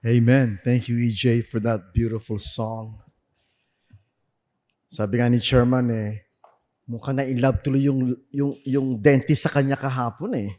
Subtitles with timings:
[0.00, 0.56] Amen.
[0.64, 2.96] Thank you, EJ, for that beautiful song.
[4.88, 6.24] Sabi nga ni Chairman eh,
[6.88, 10.56] mukha na love tuloy yung, yung, yung dentist sa kanya kahapon eh.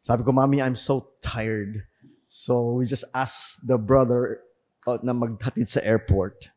[0.02, 1.86] Sabi ko, Mami, I'm so tired.
[2.26, 4.42] So we just asked the brother
[4.90, 6.50] uh, na maghatid sa airport.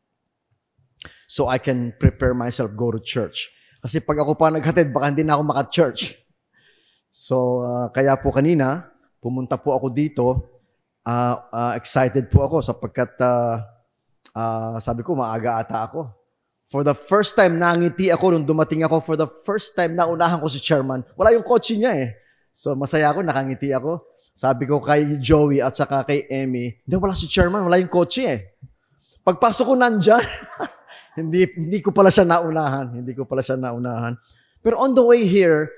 [1.29, 3.53] So I can prepare myself, go to church.
[3.85, 6.17] Kasi pag ako pa naghatid, baka hindi na ako maka-church.
[7.13, 8.89] So uh, kaya po kanina,
[9.21, 10.25] pumunta po ako dito.
[11.05, 13.61] Uh, uh, excited po ako sapagkat uh,
[14.39, 16.07] uh, sabi ko, maaga ata ako.
[16.69, 19.01] For the first time, nangiti ako nung dumating ako.
[19.01, 21.01] For the first time, naunahan ko si chairman.
[21.17, 22.13] Wala yung kotse niya eh.
[22.53, 24.05] So, masaya ako, nakangiti ako.
[24.37, 28.21] Sabi ko kay Joey at saka kay Emmy, hindi, wala si chairman, wala yung kotse
[28.23, 28.39] eh.
[29.25, 30.21] Pagpasok ko nandyan,
[31.19, 33.01] hindi, hindi ko pala siya naunahan.
[33.01, 34.13] Hindi ko pala siya naunahan.
[34.61, 35.73] Pero on the way here,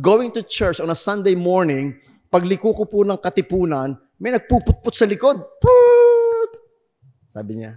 [0.00, 1.92] going to church on a Sunday morning,
[2.32, 5.36] pagliko ko po ng katipunan, may nagpuputput sa likod.
[5.60, 5.95] Put!
[7.36, 7.76] Sabi niya.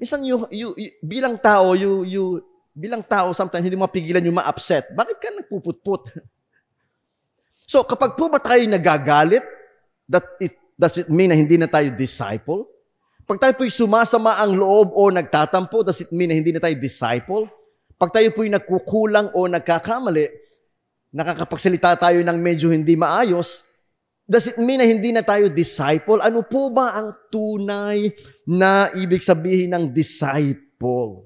[0.00, 2.24] Minsan you, you, you, bilang tao, you, you,
[2.72, 4.88] bilang tao, sometimes hindi mapigilan yung ma-upset.
[4.96, 6.08] Bakit ka nagpuputput?
[7.76, 9.44] so, kapag po ba tayo nagagalit,
[10.08, 12.64] that it, does it mean na hindi na tayo disciple?
[13.28, 16.72] Pag tayo po'y sumasama ang loob o nagtatampo, does it mean na hindi na tayo
[16.80, 17.44] disciple?
[18.00, 20.32] Pag tayo po'y nagkukulang o nagkakamali,
[21.12, 23.68] nakakapagsalita tayo ng medyo hindi maayos,
[24.28, 26.20] Does it mean na hindi na tayo disciple?
[26.20, 28.12] Ano po ba ang tunay
[28.44, 31.24] na ibig sabihin ng disciple?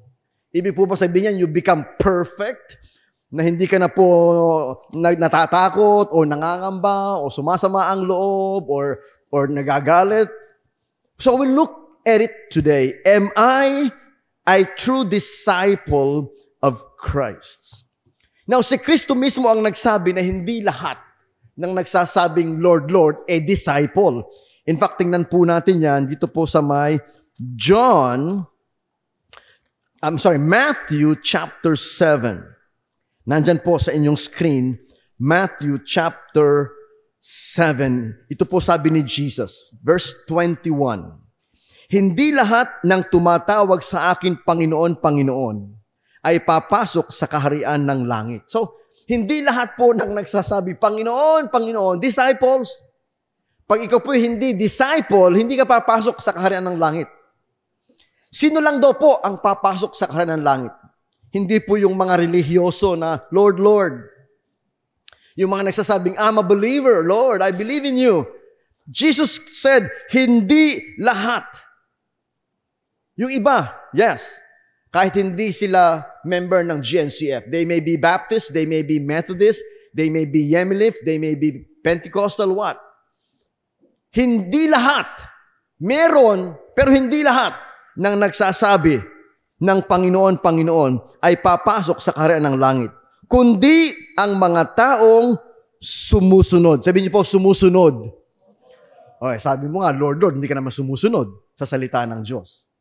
[0.55, 2.79] Ibig po ba sabihin niyan, you become perfect?
[3.35, 4.07] Na hindi ka na po
[4.95, 9.03] natatakot o nangangamba o sumasama ang loob or,
[9.35, 10.31] or nagagalit?
[11.19, 13.03] So we look at it today.
[13.03, 13.91] Am I
[14.47, 16.31] a true disciple
[16.63, 17.83] of Christ?
[18.47, 21.03] Now, si Kristo mismo ang nagsabi na hindi lahat
[21.57, 24.25] ng nagsasabing Lord, Lord, a disciple.
[24.65, 26.97] In fact, tingnan po natin yan dito po sa may
[27.37, 28.47] John,
[30.03, 32.43] I'm sorry, Matthew chapter 7.
[33.27, 34.79] Nandyan po sa inyong screen,
[35.19, 36.75] Matthew chapter
[37.23, 38.27] 7.
[38.27, 41.23] Ito po sabi ni Jesus, verse 21.
[41.93, 45.57] Hindi lahat ng tumatawag sa akin Panginoon, Panginoon
[46.23, 48.47] ay papasok sa kaharian ng langit.
[48.47, 52.71] So, hindi lahat po nang nagsasabi, Panginoon, Panginoon, disciples.
[53.67, 57.09] Pag ikaw po hindi disciple, hindi ka papasok sa kaharian ng langit.
[58.33, 60.75] Sino lang daw po ang papasok sa kaharian ng langit?
[61.33, 63.95] Hindi po yung mga religyoso na, Lord, Lord.
[65.41, 68.29] Yung mga nagsasabing, I'm a believer, Lord, I believe in you.
[68.85, 71.49] Jesus said, hindi lahat.
[73.17, 74.42] Yung iba, yes,
[74.93, 77.49] kahit hindi sila member ng GNCF.
[77.49, 79.65] They may be Baptist, they may be Methodist,
[79.97, 82.77] they may be Yemilif, they may be Pentecostal, what?
[84.13, 85.09] Hindi lahat.
[85.81, 87.57] Meron, pero hindi lahat
[87.97, 89.01] ng nagsasabi
[89.65, 92.93] ng Panginoon, Panginoon ay papasok sa kaharian ng langit.
[93.25, 93.89] Kundi
[94.21, 95.41] ang mga taong
[95.81, 96.85] sumusunod.
[96.85, 98.13] Sabi niyo po, sumusunod.
[99.23, 102.72] Okay, sabi mo nga, Lord, Lord, hindi ka naman sumusunod sa salita ng Diyos.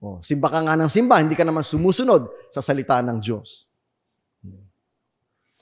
[0.00, 3.68] Oh, simba ka nga ng simba, hindi ka naman sumusunod sa salita ng Diyos.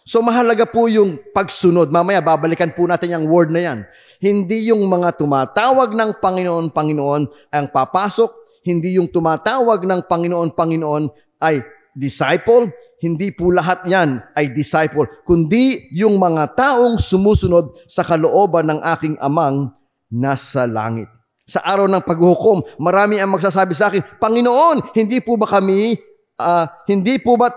[0.09, 1.93] So mahalaga po yung pagsunod.
[1.93, 3.79] Mamaya babalikan po natin yung word na yan.
[4.23, 8.63] Hindi yung mga tumatawag ng Panginoon, Panginoon ang papasok.
[8.65, 11.13] Hindi yung tumatawag ng Panginoon, Panginoon
[11.45, 11.61] ay
[11.99, 12.71] disciple,
[13.03, 19.19] hindi po lahat yan ay disciple, kundi yung mga taong sumusunod sa kalooban ng aking
[19.19, 19.75] amang
[20.07, 21.11] nasa langit.
[21.49, 25.97] Sa araw ng paghuhukom, marami ang magsasabi sa akin, Panginoon, hindi po ba kami,
[26.37, 27.49] uh, hindi po ba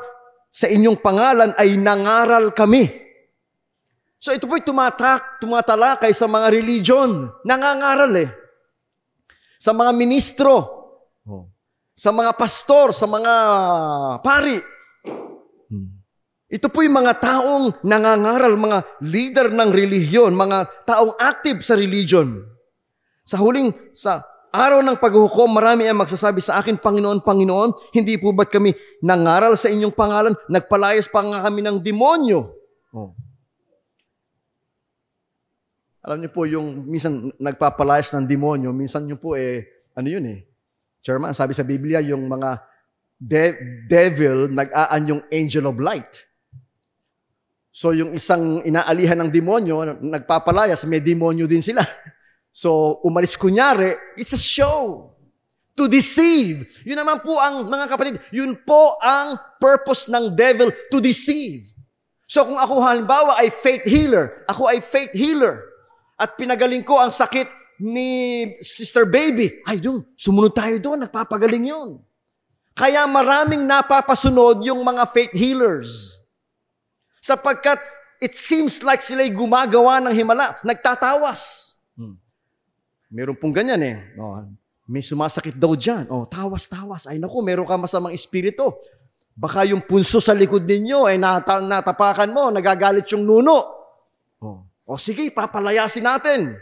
[0.48, 2.88] sa inyong pangalan ay nangaral kami?
[4.16, 7.28] So ito po'y tumatak, tumatalakay sa mga religion.
[7.44, 8.30] Nangangaral eh.
[9.60, 10.54] Sa mga ministro.
[11.28, 11.52] Oh
[12.02, 13.34] sa mga pastor, sa mga
[14.26, 14.58] pari.
[16.52, 22.42] Ito po yung mga taong nangangaral, mga leader ng relihiyon, mga taong active sa religion.
[23.32, 28.36] Sa huling, sa araw ng paghuhukom, marami ang magsasabi sa akin, Panginoon, Panginoon, hindi po
[28.36, 30.36] ba't kami nangaral sa inyong pangalan?
[30.52, 32.52] Nagpalayas pa nga kami ng demonyo.
[32.92, 33.16] Oh.
[36.04, 39.64] Alam niyo po, yung minsan nagpapalayas ng demonyo, minsan niyo po eh,
[39.96, 40.44] ano yun eh,
[41.00, 42.60] Chairman, sabi sa Biblia, yung mga
[43.16, 46.28] de- devil, nag-aan yung angel of light.
[47.72, 51.80] So yung isang inaalihan ng demonyo, nagpapalayas, may demonyo din sila.
[52.52, 55.08] So umalis kunyari, it's a show.
[55.80, 56.68] To deceive.
[56.84, 61.72] Yun naman po ang, mga kapatid, yun po ang purpose ng devil, to deceive.
[62.28, 65.64] So kung ako halimbawa ay faith healer, ako ay faith healer,
[66.20, 67.48] at pinagaling ko ang sakit
[67.82, 71.98] ni Sister Baby, ay yun, sumunod tayo doon, nagpapagaling yun.
[72.78, 76.20] Kaya maraming napapasunod yung mga faith healers.
[77.24, 77.80] Sapagkat
[78.22, 81.74] it seems like sila'y gumagawa ng himala, nagtatawas.
[83.12, 83.98] Meron pong ganyan eh.
[84.16, 84.40] Oh,
[84.88, 86.08] may sumasakit daw dyan.
[86.08, 87.06] Oh, tawas-tawas.
[87.12, 88.72] Ay naku, meron ka masamang espiritu.
[89.36, 93.60] Baka yung punso sa likod ninyo ay nata- natapakan mo, nagagalit yung nuno.
[94.40, 96.56] Oh, oh sige, papalayasin natin.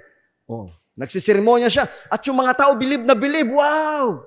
[0.50, 0.70] Oh,
[1.00, 1.88] Nagsisirmonya siya.
[2.12, 3.56] At yung mga tao bilib na bilib.
[3.56, 4.20] Wow!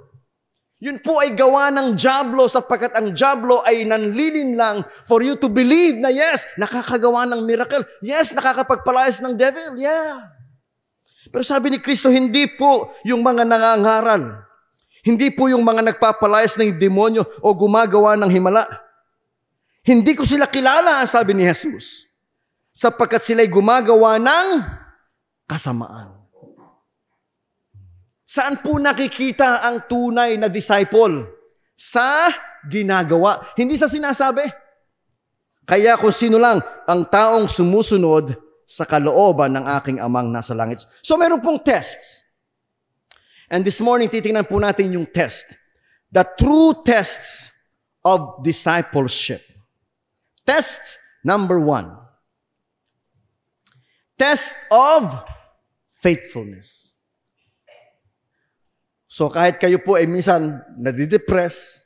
[0.82, 5.46] Yun po ay gawa ng Diablo sapagkat ang Diablo ay nanlilin lang for you to
[5.46, 7.86] believe na yes, nakakagawa ng miracle.
[8.02, 9.78] Yes, nakakapagpalayas ng devil.
[9.78, 10.26] Yeah.
[11.32, 14.44] Pero sabi ni Kristo, hindi po yung mga nangangaral.
[15.02, 18.68] Hindi po yung mga nagpapalayas ng demonyo o gumagawa ng himala.
[19.82, 22.06] Hindi ko sila kilala, sabi ni Jesus.
[22.76, 24.46] Sapagkat sila'y gumagawa ng
[25.48, 26.22] kasamaan.
[28.22, 31.26] Saan po nakikita ang tunay na disciple?
[31.74, 32.30] Sa
[32.68, 34.46] ginagawa, hindi sa sinasabi.
[35.66, 40.80] Kaya kung sino lang ang taong sumusunod sa kalooban ng aking amang nasa langit.
[41.04, 42.32] So meron pong tests.
[43.52, 45.60] And this morning, titingnan po natin yung test.
[46.08, 47.52] The true tests
[48.00, 49.44] of discipleship.
[50.48, 51.92] Test number one.
[54.16, 55.04] Test of
[56.00, 56.96] faithfulness.
[59.04, 61.84] So kahit kayo po ay minsan nadidepress,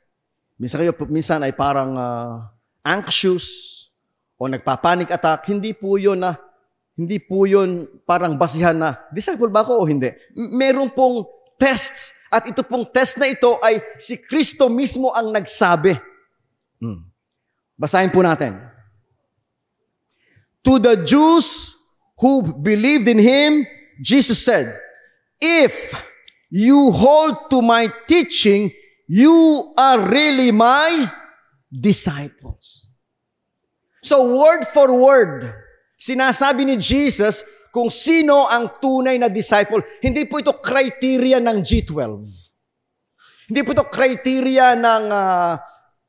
[0.55, 2.47] minsan kayo minsan ay parang uh,
[2.87, 3.75] anxious
[4.39, 6.46] o nagpa-panic attack, hindi po 'yon na
[6.97, 10.09] hindi po 'yon parang basihan na disciple ba ako o hindi.
[10.33, 11.29] Meron pong
[11.61, 15.95] tests at ito pong test na ito ay si Kristo mismo ang nagsabi.
[16.81, 17.07] Hmm.
[17.77, 18.57] Basahin po natin.
[20.65, 21.77] To the Jews
[22.17, 23.63] who believed in him,
[24.01, 24.73] Jesus said,
[25.39, 25.93] If
[26.49, 28.73] you hold to my teaching,
[29.07, 31.07] you are really my
[31.71, 32.89] disciples.
[34.01, 35.53] So word for word,
[35.97, 39.81] sinasabi ni Jesus kung sino ang tunay na disciple.
[39.99, 42.25] Hindi po ito criteria ng G12.
[43.51, 45.53] Hindi po ito criteria ng uh, ah,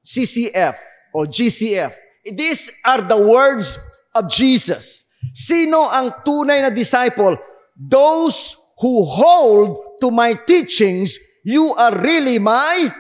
[0.05, 0.77] CCF
[1.13, 1.93] o GCF.
[2.25, 3.77] These are the words
[4.17, 5.13] of Jesus.
[5.33, 7.37] Sino ang tunay na disciple?
[7.77, 12.91] Those who hold to my teachings, you are really my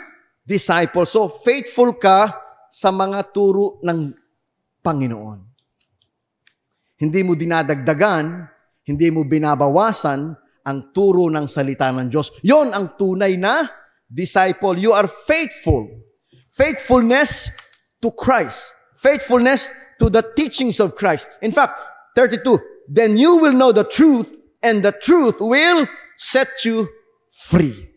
[0.45, 1.09] disciple.
[1.09, 2.37] So, faithful ka
[2.69, 4.13] sa mga turo ng
[4.85, 5.48] Panginoon.
[6.99, 8.43] Hindi mo dinadagdagan,
[8.83, 10.35] hindi mo binabawasan
[10.67, 12.43] ang turo ng salita ng Diyos.
[12.43, 13.65] Yon ang tunay na
[14.11, 14.75] disciple.
[14.77, 15.87] You are faithful.
[16.51, 17.55] Faithfulness
[18.03, 18.75] to Christ.
[18.99, 19.71] Faithfulness
[20.03, 21.31] to the teachings of Christ.
[21.41, 21.79] In fact,
[22.19, 25.87] 32, then you will know the truth and the truth will
[26.19, 26.91] set you
[27.31, 27.89] free.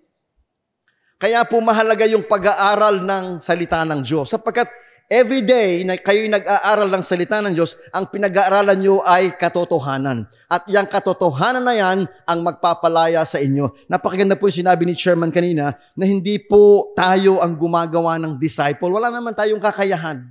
[1.17, 4.29] Kaya po mahalaga yung pag-aaral ng salita ng Diyos.
[4.29, 4.69] Sapagkat
[5.11, 10.23] every day na kayo'y nag-aaral ng salita ng Diyos, ang pinag-aaralan nyo ay katotohanan.
[10.47, 13.75] At yung katotohanan na yan ang magpapalaya sa inyo.
[13.91, 18.87] Napakaganda po yung sinabi ni Chairman kanina na hindi po tayo ang gumagawa ng disciple.
[18.87, 20.23] Wala naman tayong kakayahan.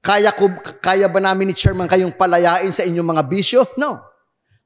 [0.00, 3.66] Kaya, ko, kaya ba namin ni Chairman kayong palayain sa inyong mga bisyo?
[3.74, 3.98] No.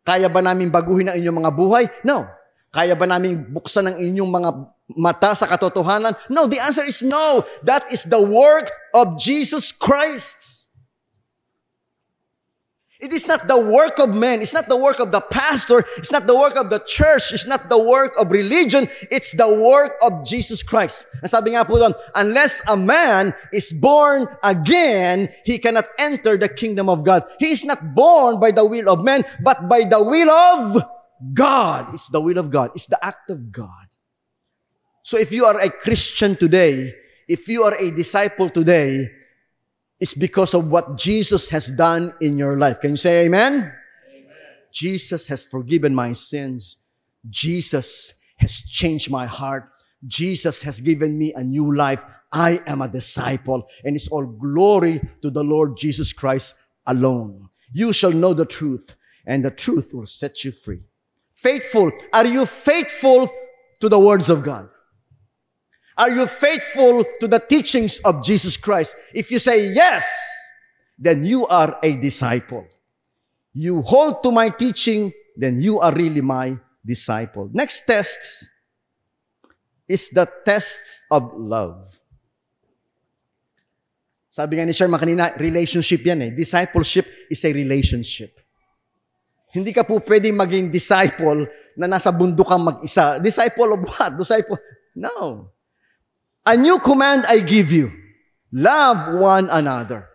[0.04, 1.85] Kaya ba namin baguhin ang inyong mga buhay?
[2.04, 2.28] No.
[2.69, 4.50] Kaya ba namin buksan ang inyong mga
[4.88, 6.16] mata sa katotohanan?
[6.28, 7.44] No, the answer is no.
[7.62, 10.64] That is the work of Jesus Christ.
[13.04, 14.40] It is not the work of men.
[14.40, 15.84] It's not the work of the pastor.
[15.98, 17.34] It's not the work of the church.
[17.36, 18.88] It's not the work of religion.
[19.12, 21.04] It's the work of Jesus Christ.
[21.20, 26.48] Ang sabi nga po doon, unless a man is born again, he cannot enter the
[26.48, 27.28] kingdom of God.
[27.36, 30.80] He is not born by the will of men, but by the will of
[31.36, 31.92] God.
[31.92, 32.72] It's the will of God.
[32.72, 33.84] It's the act of God.
[35.04, 36.94] So if you are a Christian today,
[37.28, 39.06] if you are a disciple today,
[40.00, 42.80] it's because of what Jesus has done in your life.
[42.80, 43.52] Can you say amen?
[43.52, 43.75] amen?
[44.73, 46.88] Jesus has forgiven my sins.
[47.28, 49.68] Jesus has changed my heart.
[50.06, 52.02] Jesus has given me a new life.
[52.32, 56.56] I am a disciple and it's all glory to the Lord Jesus Christ
[56.87, 57.50] alone.
[57.73, 58.94] You shall know the truth
[59.26, 60.80] and the truth will set you free.
[61.34, 61.92] Faithful.
[62.11, 63.30] Are you faithful
[63.80, 64.70] to the words of God?
[65.96, 68.96] Are you faithful to the teachings of Jesus Christ?
[69.14, 70.10] If you say yes,
[70.98, 72.66] then you are a disciple.
[73.54, 77.48] You hold to my teaching, then you are really my disciple.
[77.52, 78.50] Next test
[79.86, 81.86] is the test of love.
[84.34, 86.30] Sabi nga ni Sherman kanina, relationship yan eh.
[86.34, 88.34] Discipleship is a relationship.
[89.54, 91.46] Hindi ka po pwedeng maging disciple
[91.78, 93.22] na nasa bundok kang mag-isa.
[93.22, 94.18] Disciple of what?
[94.18, 94.58] Disciple?
[94.98, 95.53] No.
[96.44, 97.92] A new command I give you.
[98.52, 100.08] Love one another.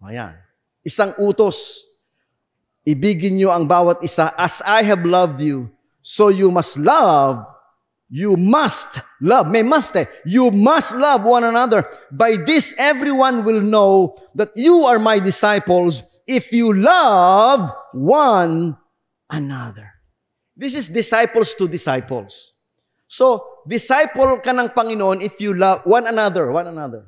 [0.00, 0.32] Ayan.
[0.80, 1.84] Isang utos.
[2.84, 5.72] Ibigin niyo ang bawat isa as I have loved you.
[6.04, 7.44] So you must love.
[8.08, 9.48] You must love.
[9.48, 10.04] May must eh.
[10.24, 11.84] You must love one another.
[12.12, 18.76] By this, everyone will know that you are my disciples if you love one
[19.28, 19.88] another.
[20.56, 22.53] This is disciples to disciples.
[23.14, 27.06] So, disciple ka ng Panginoon if you love one another, one another.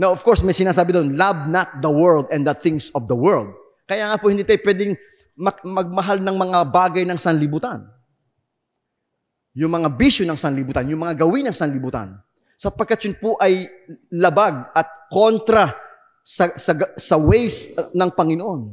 [0.00, 3.12] Now, of course, may sinasabi doon, love not the world and the things of the
[3.12, 3.52] world.
[3.84, 4.96] Kaya nga po, hindi tayo pwedeng
[5.68, 7.84] magmahal ng mga bagay ng sanlibutan.
[9.52, 12.16] Yung mga bisyo ng sanlibutan, yung mga gawin ng sanlibutan.
[12.56, 13.68] Sapagkat yun po ay
[14.16, 15.76] labag at kontra
[16.24, 18.72] sa, sa, sa ways ng Panginoon.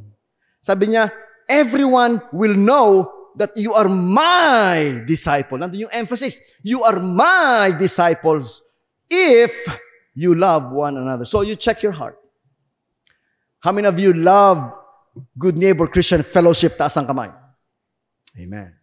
[0.64, 1.12] Sabi niya,
[1.52, 5.58] everyone will know that you are my disciple.
[5.58, 6.58] Nandun yung emphasis.
[6.66, 8.66] You are my disciples
[9.10, 9.54] if
[10.18, 11.24] you love one another.
[11.24, 12.18] So you check your heart.
[13.62, 14.74] How many of you love
[15.38, 16.78] Good Neighbor Christian Fellowship?
[16.78, 17.30] Taas ang kamay.
[18.38, 18.74] Amen.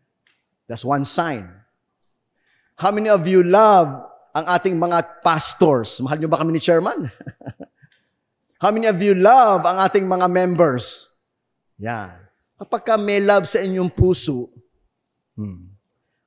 [0.66, 1.50] That's one sign.
[2.75, 3.90] How many of you love
[4.34, 6.02] ang ating mga pastors?
[6.02, 7.06] Mahal nyo ba kami ni chairman?
[8.62, 11.14] How many of you love ang ating mga members?
[11.78, 12.24] Yan.
[12.64, 14.49] Kapag ka may love sa inyong puso,
[15.37, 15.68] hmm,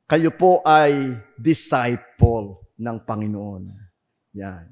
[0.06, 3.66] kayo po ay disciple ng Panginoon.
[4.38, 4.70] Yan.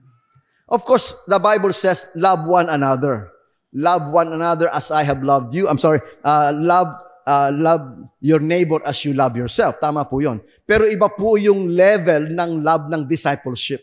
[0.69, 3.33] Of course, the Bible says, love one another.
[3.73, 5.65] Love one another as I have loved you.
[5.65, 9.81] I'm sorry, uh, love uh, love your neighbor as you love yourself.
[9.81, 10.45] Tama po yon.
[10.69, 13.81] Pero iba po yung level ng love ng discipleship.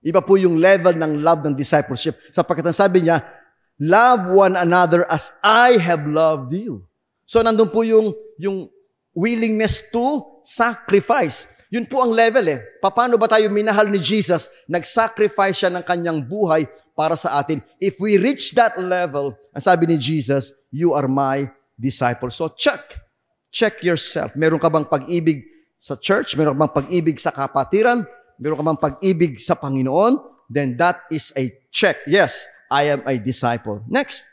[0.00, 2.16] Iba po yung level ng love ng discipleship.
[2.32, 3.20] Sapagkat ang sabi niya,
[3.82, 6.86] Love one another as I have loved you.
[7.26, 8.70] So nandun po yung, yung
[9.10, 11.66] willingness to sacrifice.
[11.66, 12.62] Yun po ang level eh.
[12.78, 14.68] Paano ba tayo minahal ni Jesus?
[14.70, 17.58] Nag-sacrifice siya ng kanyang buhay para sa atin.
[17.82, 22.30] If we reach that level, ang sabi ni Jesus, you are my disciple.
[22.30, 22.78] So check.
[23.50, 24.38] Check yourself.
[24.38, 25.42] Meron ka bang pag-ibig
[25.74, 26.38] sa church?
[26.38, 28.06] Meron ka bang pag-ibig sa kapatiran?
[28.38, 30.22] Meron ka bang pag-ibig sa Panginoon?
[30.46, 31.98] Then that is a check.
[32.04, 33.84] Yes, I am a disciple.
[33.84, 34.24] Next.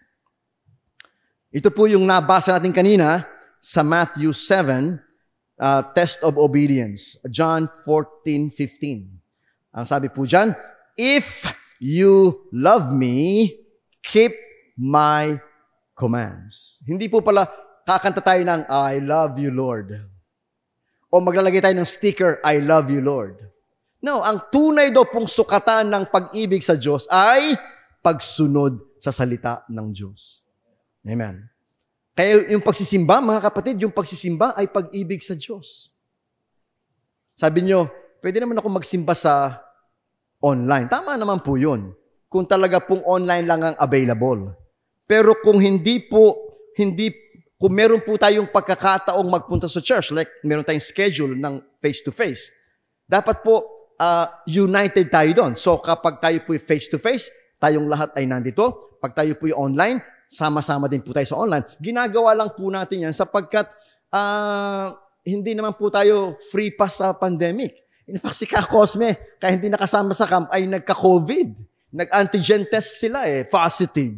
[1.51, 3.27] Ito po yung nabasa natin kanina
[3.60, 4.96] sa Matthew 7,
[5.60, 7.19] uh, test of obedience.
[7.27, 9.75] John 14:15.
[9.75, 10.55] Ang sabi po diyan,
[10.96, 11.43] if
[11.84, 13.51] you love me,
[14.00, 14.31] keep
[14.79, 15.36] my
[15.93, 16.79] commands.
[16.88, 17.43] Hindi po pala
[17.84, 20.00] kakanta tayo ng I love you Lord.
[21.12, 23.41] O maglalagay tayo ng sticker I love you Lord.
[24.00, 27.58] No, ang tunay daw pong sukatan ng pag-ibig sa Diyos ay
[28.00, 30.44] pagsunod sa salita ng Diyos.
[31.08, 31.48] Amen.
[32.15, 35.96] Kaya yung pagsisimba, mga kapatid, yung pagsisimba ay pag-ibig sa Diyos.
[37.39, 37.88] Sabi nyo,
[38.20, 39.63] pwede naman ako magsimba sa
[40.44, 40.91] online.
[40.91, 41.96] Tama naman po yun.
[42.27, 44.51] Kung talaga pong online lang ang available.
[45.08, 47.10] Pero kung hindi po, hindi,
[47.56, 52.51] kung meron po tayong pagkakataong magpunta sa church, like meron tayong schedule ng face-to-face,
[53.08, 53.63] dapat po
[53.96, 55.53] uh, united tayo doon.
[55.56, 58.96] So kapag tayo po face-to-face, tayong lahat ay nandito.
[59.00, 61.68] Pag tayo po'y online, sama-sama din po tayo sa online.
[61.78, 63.68] Ginagawa lang po natin yan sapagkat
[64.12, 64.96] uh,
[65.28, 67.75] hindi naman po tayo free pass sa pandemic.
[68.10, 71.50] In fact, si Kakosme, kaya hindi nakasama sa camp, ay nagka-COVID.
[71.94, 74.18] Nag-antigen test sila eh, positive.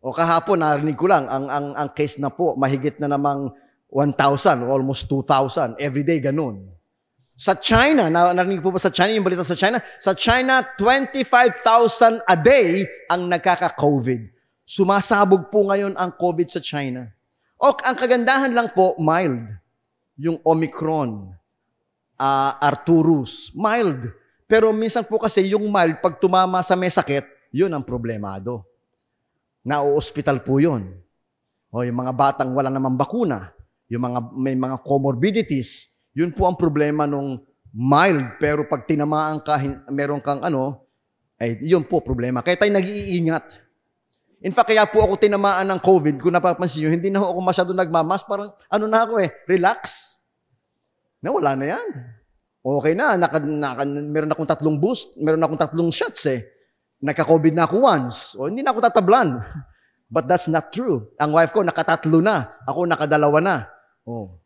[0.00, 3.52] O kahapon, narinig ko lang, ang, ang, ang case na po, mahigit na namang
[3.92, 5.76] 1,000, almost 2,000.
[5.76, 6.64] Everyday, ganun.
[7.34, 9.82] Sa China, na, narinig po ba sa China, yung balita sa China?
[9.98, 14.30] Sa China, 25,000 a day ang nagkaka-COVID.
[14.62, 17.10] Sumasabog po ngayon ang COVID sa China.
[17.58, 19.50] O ang kagandahan lang po, mild.
[20.14, 21.34] Yung Omicron,
[22.22, 24.14] uh, Arturus, mild.
[24.46, 28.62] Pero minsan po kasi yung mild, pag tumama sa may sakit, yun ang problemado.
[29.66, 30.86] Nao-hospital po yun.
[31.74, 33.50] O yung mga batang wala namang bakuna,
[33.90, 37.42] yung mga may mga comorbidities, yun po ang problema nung
[37.74, 39.58] mild, pero pag tinamaan ka,
[39.90, 40.86] meron kang ano,
[41.42, 42.40] ay yun po problema.
[42.40, 43.66] Kaya tayo nag-iingat.
[44.46, 47.70] In fact, kaya po ako tinamaan ng COVID, kung napapansin nyo, hindi na ako masyado
[47.74, 49.80] nagmamas, parang ano na ako eh, relax.
[51.18, 51.88] Na wala na yan.
[52.64, 56.40] Okay na, naka, naka, meron akong tatlong boost, meron akong tatlong shots eh.
[57.02, 59.42] Nagka-COVID na ako once, o hindi na ako tatablan.
[60.14, 61.10] But that's not true.
[61.18, 63.56] Ang wife ko nakatatlo na, ako nakadalawa na.
[64.06, 64.43] Oh.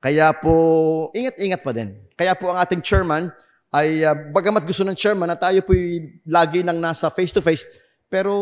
[0.00, 1.92] Kaya po, ingat-ingat pa din.
[2.16, 3.28] Kaya po ang ating chairman
[3.70, 5.76] ay, uh, bagamat gusto ng chairman na tayo po
[6.26, 7.62] lagi nang nasa face-to-face,
[8.10, 8.34] pero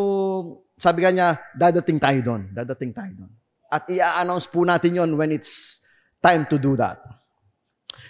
[0.79, 2.43] sabi ka niya, dadating tayo doon.
[2.55, 3.31] Dadating tayo doon.
[3.69, 5.85] At i-announce po natin yon when it's
[6.25, 6.97] time to do that.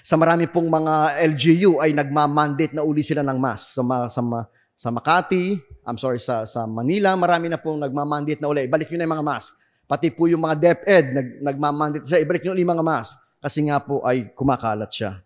[0.07, 3.75] Sa marami pong mga LGU ay nagma-mandate na uli sila ng mass.
[3.75, 4.47] Sa, ma, sa, ma,
[4.79, 8.71] sa Makati, I'm sorry, sa, sa Manila, marami na pong nagma-mandate na uli.
[8.71, 9.51] Ibalik nyo na yung mga mask.
[9.89, 13.67] Pati po yung mga DepEd, nag, nagma-mandate sila, ibalik nyo ulit yung mga mask kasi
[13.67, 15.23] nga po ay kumakalat siya.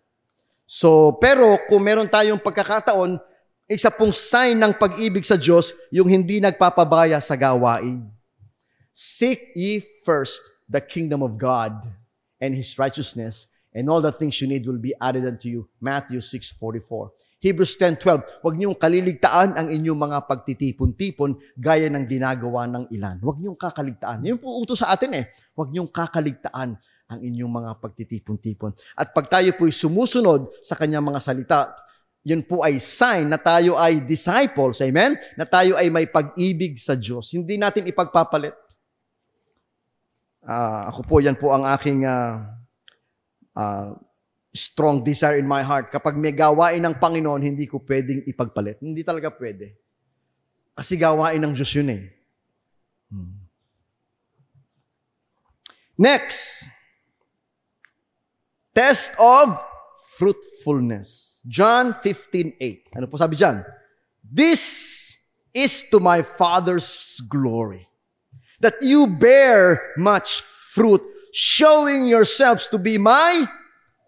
[0.63, 3.19] So, pero kung meron tayong pagkakataon,
[3.67, 8.05] isa pong sign ng pag-ibig sa Diyos, yung hindi nagpapabaya sa gawain.
[8.93, 11.73] Seek ye first the kingdom of God
[12.37, 15.65] and His righteousness, and all the things you need will be added unto you.
[15.81, 17.09] Matthew 6.44
[17.43, 23.19] Hebrews 10.12 Huwag niyong kaliligtaan ang inyong mga pagtitipon-tipon gaya ng ginagawa ng ilan.
[23.19, 24.23] Huwag niyong kakaligtaan.
[24.23, 25.25] Yun po utos sa atin eh.
[25.51, 26.79] Huwag niyong kakaligtaan
[27.13, 28.73] ang inyong mga pagtitipon-tipon.
[28.97, 31.59] At pag tayo po'y sumusunod sa kanyang mga salita,
[32.23, 35.19] yun po ay sign na tayo ay disciples, amen?
[35.35, 37.29] Na tayo ay may pag-ibig sa Diyos.
[37.35, 38.55] Hindi natin ipagpapalit.
[40.43, 42.39] Uh, ako po, yan po ang aking uh,
[43.55, 43.91] uh,
[44.55, 45.91] strong desire in my heart.
[45.91, 48.79] Kapag may gawain ng Panginoon, hindi ko pwedeng ipagpalit.
[48.79, 49.75] Hindi talaga pwede.
[50.73, 52.03] Kasi gawain ng Diyos yun eh.
[53.11, 53.43] Hmm.
[55.99, 56.65] Next,
[58.73, 59.53] Test of
[60.17, 61.41] fruitfulness.
[61.45, 62.97] John 15:8.
[62.97, 63.61] Ano po sabi diyan?
[64.25, 64.61] This
[65.53, 67.85] is to my Father's glory,
[68.57, 70.41] that you bear much
[70.73, 73.45] fruit, showing yourselves to be my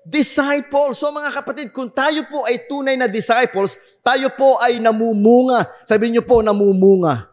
[0.01, 0.97] disciples.
[0.97, 5.69] So mga kapatid, kung tayo po ay tunay na disciples, tayo po ay namumunga.
[5.85, 7.29] Sabi niyo po, namumunga.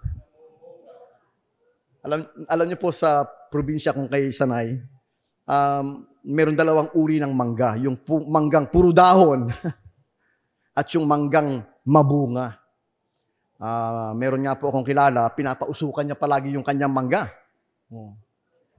[2.05, 4.77] Alam, alam niyo po sa probinsya kung kay Sanay,
[5.47, 7.75] um, meron dalawang uri ng mangga.
[7.83, 9.51] Yung pu- manggang puro dahon
[10.79, 12.59] at yung manggang mabunga.
[13.63, 17.31] Uh, meron nga po akong kilala, pinapausukan niya palagi yung kanyang mangga.
[17.91, 18.19] Oh.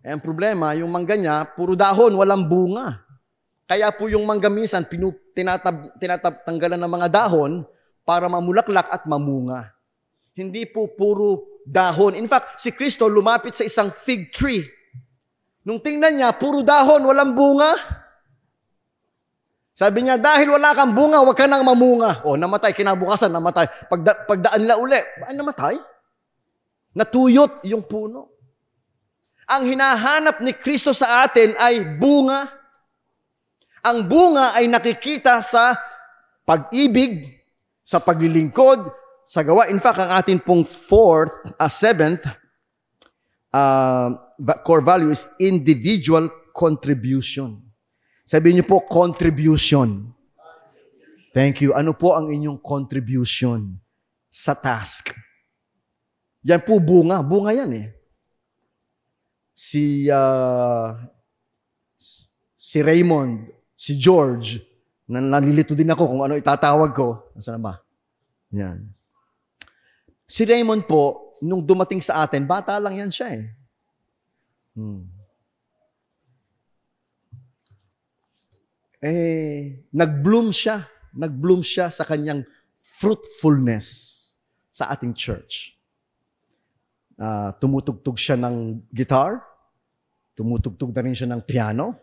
[0.03, 2.99] Eh, ang problema, yung mangga niya, puro dahon, walang bunga.
[3.63, 7.63] Kaya po yung mangga minsan, pinu, tinatab, tinatab, ng mga dahon
[8.03, 9.71] para mamulaklak at mamunga.
[10.35, 12.19] Hindi po puro dahon.
[12.19, 14.67] In fact, si Kristo lumapit sa isang fig tree
[15.63, 17.71] Nung tingnan niya, puro dahon, walang bunga.
[19.73, 22.21] Sabi niya, dahil wala kang bunga, huwag ka nang mamunga.
[22.27, 23.65] O, namatay, kinabukasan, namatay.
[23.89, 25.75] Pagda, pagdaan nila uli, ay namatay?
[26.93, 28.29] Natuyot yung puno.
[29.49, 32.45] Ang hinahanap ni Kristo sa atin ay bunga.
[33.83, 35.73] Ang bunga ay nakikita sa
[36.45, 37.39] pag-ibig,
[37.81, 38.87] sa paglilingkod,
[39.25, 39.67] sa gawa.
[39.71, 42.23] In fact, ang atin pong fourth, uh, seventh,
[43.51, 44.11] uh,
[44.63, 47.63] core value is individual contribution.
[48.23, 50.11] Sabi niyo po, contribution.
[51.33, 51.73] Thank you.
[51.73, 53.79] Ano po ang inyong contribution
[54.29, 55.11] sa task?
[56.45, 57.23] Yan po bunga.
[57.23, 57.87] Bunga yan eh.
[59.55, 60.93] Si, uh,
[62.53, 64.61] si Raymond, si George,
[65.07, 67.31] na nalilito din ako kung ano itatawag ko.
[67.35, 67.73] Nasaan na ba?
[68.53, 68.87] Yan.
[70.23, 73.62] Si Raymond po, nung dumating sa atin, bata lang yan siya eh.
[74.73, 75.05] Hmm.
[79.03, 80.87] Eh, nag-bloom siya.
[81.13, 82.47] Nag-bloom siya sa kanyang
[82.79, 83.87] fruitfulness
[84.73, 85.77] sa ating church.
[87.19, 89.43] Uh, tumutugtog siya ng guitar.
[90.33, 91.93] Tumutugtog na rin siya ng piano.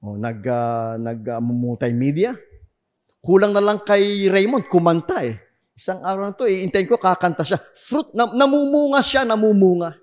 [0.00, 2.32] Oh, nag uh, nag uh, multimedia.
[3.20, 5.36] Kulang na lang kay Raymond kumanta eh.
[5.76, 7.60] Isang araw na to, iintayin ko kakanta siya.
[7.76, 9.99] Fruit, na, namumunga siya, namumunga.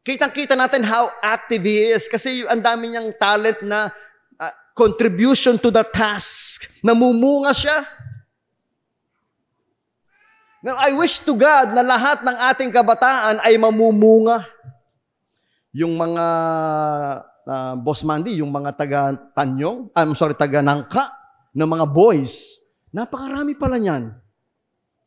[0.00, 3.92] Kitang-kita natin how active he is kasi ang dami niyang talent na
[4.40, 6.80] uh, contribution to the task.
[6.80, 7.84] Namumunga siya.
[10.60, 14.44] Now, I wish to God na lahat ng ating kabataan ay mamumunga.
[15.72, 16.26] Yung mga
[17.48, 21.12] uh, Boss Mandy, yung mga taga Tanyong, I'm sorry, taga Nangka,
[21.56, 22.60] ng mga boys,
[22.92, 24.12] napakarami pala niyan.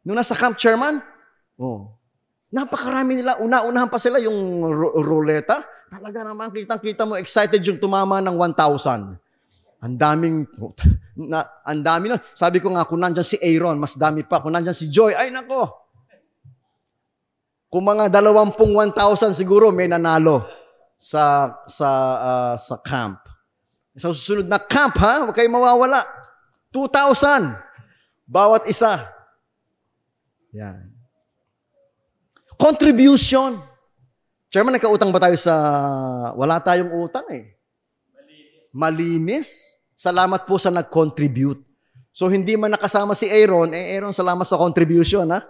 [0.04, 1.00] Nung nasa camp chairman,
[1.56, 1.96] oh,
[2.54, 4.70] napakarami nila, una-unahan pa sila yung
[5.02, 5.66] ruleta.
[5.90, 9.18] Talaga naman, kitang-kita mo, excited yung tumama ng 1,000.
[9.84, 10.46] Ang daming,
[11.18, 12.22] na, ang dami na.
[12.38, 14.40] Sabi ko nga, kung nandyan si Aaron, mas dami pa.
[14.40, 15.82] Kung nandyan si Joy, ay nako.
[17.74, 20.46] Kung mga dalawampung 1,000 siguro may nanalo
[20.94, 21.90] sa sa
[22.22, 23.18] uh, sa camp.
[23.98, 26.06] Sa susunod na camp ha, huwag kayo mawawala.
[26.70, 28.30] 2,000.
[28.30, 29.10] Bawat isa.
[30.54, 30.93] Yan.
[32.58, 33.58] Contribution.
[34.54, 35.54] Chairman, nagkautang ba tayo sa...
[36.38, 37.58] Wala tayong utang eh.
[38.70, 39.82] Malinis.
[39.98, 41.62] Salamat po sa nag-contribute.
[42.14, 45.42] So, hindi man nakasama si Aaron, eh Aaron, salamat sa contribution, ha?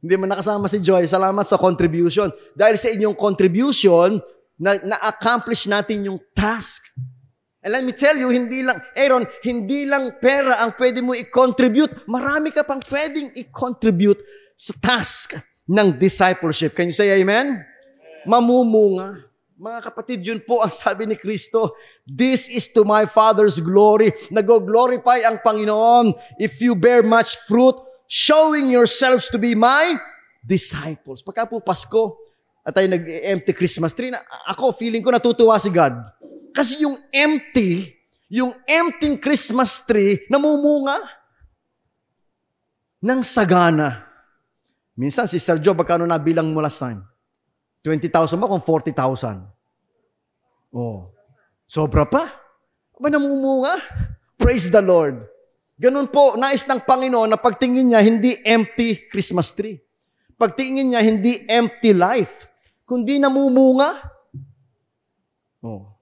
[0.00, 2.32] Hindi man nakasama si Joy, salamat sa contribution.
[2.56, 4.16] Dahil sa inyong contribution,
[4.60, 6.84] na, na-accomplish natin yung task.
[7.64, 12.04] And let me tell you, hindi lang, Aaron, hindi lang pera ang pwede mo i-contribute.
[12.08, 14.20] Marami ka pang pwedeng i-contribute
[14.56, 15.36] sa task
[15.70, 16.74] ng discipleship.
[16.74, 17.62] Can you say amen?
[18.26, 19.22] Mamumunga.
[19.60, 21.78] Mga kapatid, yun po ang sabi ni Kristo.
[22.02, 24.10] This is to my Father's glory.
[24.34, 27.76] Nag-glorify ang Panginoon if you bear much fruit,
[28.10, 29.94] showing yourselves to be my
[30.42, 31.22] disciples.
[31.22, 32.18] Pagka po Pasko,
[32.66, 34.18] at tayo nag-empty Christmas tree, na,
[34.50, 35.94] ako, feeling ko natutuwa si God.
[36.50, 37.94] Kasi yung empty,
[38.32, 40.98] yung empty Christmas tree, namumunga
[43.04, 44.09] ng sagana.
[45.00, 47.00] Minsan, Sister Joe, magkano nabilang mo last time?
[47.80, 49.48] 20,000 ba kung 40,000?
[50.76, 51.08] Oh.
[51.64, 52.28] Sobra pa.
[52.92, 53.80] Aba, namumunga.
[54.36, 55.24] Praise the Lord.
[55.80, 59.80] Ganun po, nais ng Panginoon na pagtingin niya, hindi empty Christmas tree.
[60.36, 62.44] Pagtingin niya, hindi empty life,
[62.84, 63.96] kundi namumunga.
[65.64, 65.96] Oh.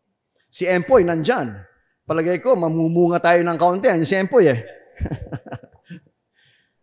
[0.50, 1.54] Si Empoy nandyan.
[2.02, 3.86] Palagay ko, mamumunga tayo ng kaunti.
[3.86, 4.58] Yan si Empoy eh.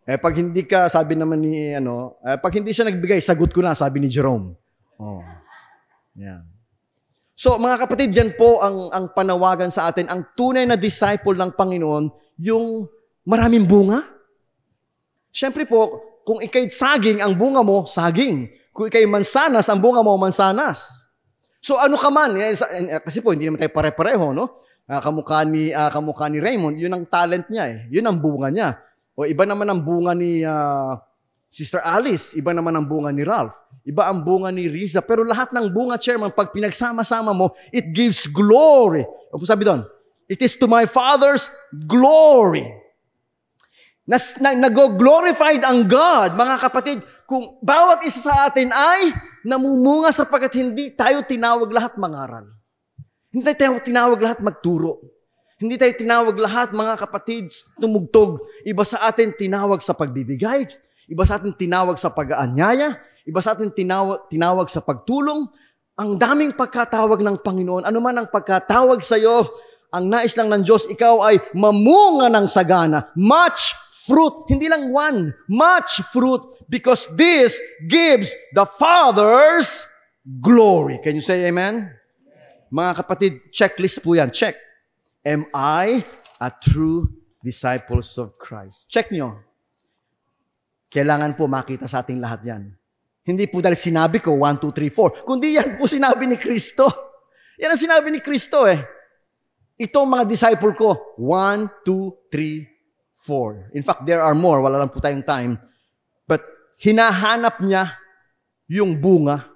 [0.06, 3.58] eh, pag hindi ka, sabi naman ni, ano, eh, pag hindi siya nagbigay, sagot ko
[3.58, 4.54] na, sabi ni Jerome.
[5.02, 5.20] Oh.
[6.14, 6.46] Yeah.
[7.36, 10.08] So, mga kapatid, yan po ang, ang panawagan sa atin.
[10.08, 12.86] Ang tunay na disciple ng Panginoon, yung
[13.26, 14.06] maraming bunga.
[15.34, 18.48] Siyempre po, kung ikay saging, ang bunga mo, saging.
[18.72, 21.06] Kung ikay mansanas, ang bunga mo, mansanas.
[21.66, 24.62] So ano ka man, eh, eh, kasi po hindi naman tayo pare-pareho, no?
[24.86, 27.78] Uh, kamukha ni uh, kamukha ni Raymond, yun ang talent niya eh.
[27.90, 28.78] Yun ang bunga niya.
[29.16, 30.92] O iba naman ang bunga ni uh,
[31.48, 33.56] Sister Alice, iba naman ang bunga ni Ralph.
[33.86, 35.00] Iba ang bunga ni Riza.
[35.00, 39.08] Pero lahat ng bunga, chairman, pag pinagsama-sama mo, it gives glory.
[39.32, 39.86] Ano sabi doon?
[40.28, 41.48] It is to my Father's
[41.86, 42.66] glory.
[44.04, 49.14] Nas, na, nag-glorified ang God, mga kapatid, kung bawat isa sa atin ay
[49.46, 52.52] namumunga sapagkat hindi tayo tinawag lahat mangaral.
[53.30, 55.15] Hindi tayo tinawag lahat magturo.
[55.56, 57.48] Hindi tayo tinawag lahat, mga kapatid,
[57.80, 58.44] tumugtog.
[58.60, 60.68] Iba sa atin tinawag sa pagbibigay.
[61.08, 63.00] Iba sa atin tinawag sa pag-aanyaya.
[63.24, 65.48] Iba sa atin tinawag, tinawag sa pagtulong.
[65.96, 67.88] Ang daming pagkatawag ng Panginoon.
[67.88, 69.48] Ano man ang pagkatawag sa iyo,
[69.88, 73.08] ang nais lang ng Diyos, ikaw ay mamunga ng sagana.
[73.16, 73.72] Much
[74.04, 74.52] fruit.
[74.52, 75.32] Hindi lang one.
[75.48, 77.56] Much fruit because this
[77.88, 79.88] gives the Father's
[80.44, 81.00] glory.
[81.00, 81.96] Can you say amen?
[82.68, 84.28] Mga kapatid, checklist po yan.
[84.28, 84.65] Check.
[85.26, 86.06] Am I
[86.38, 87.10] a true
[87.42, 88.86] disciples of Christ?
[88.86, 89.42] Check nyo.
[90.86, 92.70] Kailangan po makita sa ating lahat yan.
[93.26, 95.26] Hindi po dahil sinabi ko, 1, 2, 3, 4.
[95.26, 96.86] Kundi yan po sinabi ni Kristo.
[97.58, 98.78] Yan ang sinabi ni Kristo eh.
[99.82, 103.74] Itong mga disciple ko, 1, 2, 3, 4.
[103.74, 104.62] In fact, there are more.
[104.62, 105.58] Wala lang po tayong time
[106.80, 107.96] hinahanap niya
[108.68, 109.48] yung bunga.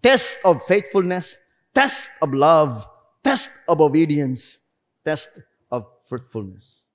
[0.00, 1.36] Test of faithfulness,
[1.76, 2.84] test of love,
[3.20, 4.59] test of obedience,
[5.04, 6.86] test of fruitfulness.